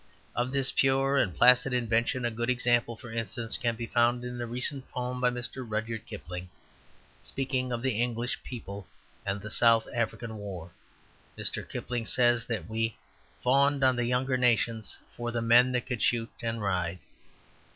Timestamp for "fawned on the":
13.43-14.05